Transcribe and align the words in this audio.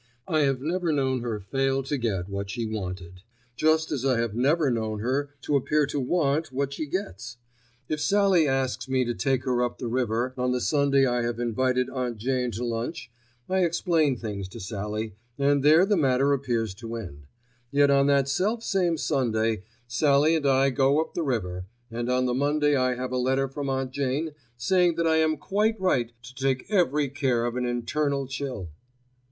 I 0.27 0.39
have 0.39 0.59
never 0.61 0.91
known 0.91 1.21
her 1.21 1.39
fail 1.39 1.83
to 1.83 1.95
get 1.95 2.27
what 2.27 2.49
she 2.49 2.65
wanted, 2.65 3.21
just 3.55 3.91
as 3.91 4.03
I 4.03 4.19
have 4.19 4.33
never 4.33 4.71
known 4.71 4.97
her 5.01 5.35
to 5.41 5.55
appear 5.55 5.85
to 5.85 5.99
want 5.99 6.51
what 6.51 6.73
she 6.73 6.87
gets. 6.87 7.37
If 7.87 8.01
Sallie 8.01 8.47
asks 8.47 8.89
me 8.89 9.05
to 9.05 9.13
take 9.13 9.43
her 9.43 9.61
up 9.63 9.77
the 9.77 9.85
river 9.87 10.33
on 10.39 10.53
the 10.53 10.59
Sunday 10.59 11.05
I 11.05 11.21
have 11.21 11.39
invited 11.39 11.87
Aunt 11.91 12.17
Jane 12.17 12.49
to 12.53 12.65
lunch, 12.65 13.11
I 13.47 13.59
explain 13.59 14.17
things 14.17 14.47
to 14.47 14.59
Sallie, 14.59 15.13
and 15.37 15.61
there 15.61 15.85
the 15.85 15.95
matter 15.97 16.33
appears 16.33 16.73
to 16.77 16.95
end; 16.95 17.27
yet 17.69 17.91
on 17.91 18.07
that 18.07 18.27
self 18.27 18.63
same 18.63 18.97
Sunday 18.97 19.61
Sallie 19.87 20.35
and 20.35 20.47
I 20.47 20.71
go 20.71 20.99
up 20.99 21.13
the 21.13 21.21
river, 21.21 21.67
and 21.91 22.09
on 22.09 22.25
the 22.25 22.33
Monday 22.33 22.75
I 22.75 22.95
have 22.95 23.11
a 23.11 23.17
letter 23.17 23.47
from 23.47 23.69
Aunt 23.69 23.91
Jane 23.91 24.31
saying 24.57 24.95
that 24.95 25.05
I 25.05 25.17
am 25.17 25.37
quite 25.37 25.79
right 25.79 26.11
to 26.23 26.33
take 26.33 26.65
every 26.71 27.07
care 27.07 27.45
of 27.45 27.55
an 27.55 27.67
internal 27.67 28.25
chill! 28.25 28.71